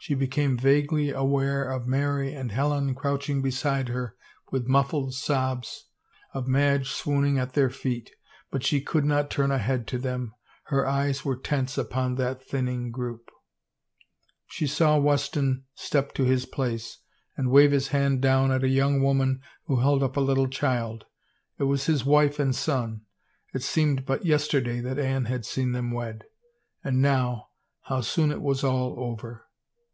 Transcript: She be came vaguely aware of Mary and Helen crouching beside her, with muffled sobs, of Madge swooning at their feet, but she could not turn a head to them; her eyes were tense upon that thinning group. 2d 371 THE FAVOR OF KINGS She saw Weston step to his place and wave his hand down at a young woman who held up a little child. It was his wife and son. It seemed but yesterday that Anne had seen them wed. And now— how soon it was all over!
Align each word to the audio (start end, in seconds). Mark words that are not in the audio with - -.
She 0.00 0.12
be 0.14 0.26
came 0.28 0.58
vaguely 0.58 1.08
aware 1.12 1.64
of 1.64 1.86
Mary 1.86 2.34
and 2.34 2.52
Helen 2.52 2.94
crouching 2.94 3.40
beside 3.40 3.88
her, 3.88 4.16
with 4.50 4.66
muffled 4.66 5.14
sobs, 5.14 5.86
of 6.34 6.46
Madge 6.46 6.90
swooning 6.90 7.38
at 7.38 7.54
their 7.54 7.70
feet, 7.70 8.10
but 8.50 8.62
she 8.62 8.82
could 8.82 9.06
not 9.06 9.30
turn 9.30 9.50
a 9.50 9.56
head 9.56 9.86
to 9.86 9.98
them; 9.98 10.34
her 10.64 10.86
eyes 10.86 11.24
were 11.24 11.38
tense 11.38 11.78
upon 11.78 12.16
that 12.16 12.44
thinning 12.44 12.90
group. 12.90 13.30
2d 14.52 14.68
371 14.68 15.02
THE 15.02 15.08
FAVOR 15.08 15.14
OF 15.14 15.16
KINGS 15.16 15.22
She 15.38 15.38
saw 15.38 15.38
Weston 15.54 15.64
step 15.74 16.12
to 16.16 16.24
his 16.24 16.44
place 16.44 16.98
and 17.38 17.50
wave 17.50 17.70
his 17.72 17.88
hand 17.88 18.20
down 18.20 18.52
at 18.52 18.62
a 18.62 18.68
young 18.68 19.02
woman 19.02 19.40
who 19.64 19.80
held 19.80 20.02
up 20.02 20.18
a 20.18 20.20
little 20.20 20.48
child. 20.48 21.06
It 21.58 21.64
was 21.64 21.86
his 21.86 22.04
wife 22.04 22.38
and 22.38 22.54
son. 22.54 23.06
It 23.54 23.62
seemed 23.62 24.04
but 24.04 24.26
yesterday 24.26 24.80
that 24.80 24.98
Anne 24.98 25.24
had 25.26 25.46
seen 25.46 25.72
them 25.72 25.92
wed. 25.92 26.24
And 26.82 27.00
now— 27.00 27.48
how 27.88 28.02
soon 28.02 28.30
it 28.30 28.42
was 28.42 28.62
all 28.62 28.96
over! 28.98 29.46